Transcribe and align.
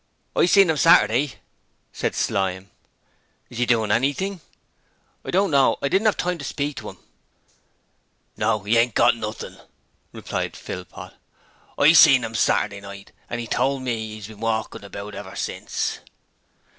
'I 0.35 0.47
seen 0.47 0.69
'im 0.71 0.77
Saterdy,' 0.77 1.35
said 1.93 2.15
Slyme. 2.15 2.71
'Is 3.51 3.59
'e 3.61 3.67
doin' 3.67 3.91
anything?' 3.91 4.41
'I 5.23 5.29
don't 5.29 5.51
know: 5.51 5.77
I 5.79 5.89
didn't 5.89 6.07
'ave 6.07 6.17
time 6.17 6.37
to 6.39 6.43
speak 6.43 6.77
to 6.77 6.89
'im.' 6.89 6.97
'No, 8.35 8.65
'e 8.65 8.77
ain't 8.77 8.95
got 8.95 9.15
nothing,' 9.15 9.57
remarked 10.11 10.55
Philpot. 10.55 11.13
'I 11.77 11.93
seen 11.93 12.23
'im 12.23 12.33
Saterdy 12.33 12.81
night, 12.81 13.11
an' 13.29 13.39
'e 13.41 13.45
told 13.45 13.83
me 13.83 13.93
'e's 14.15 14.25
been 14.25 14.39
walkin' 14.39 14.83
about 14.83 15.13
ever 15.13 15.35
since.' 15.35 15.99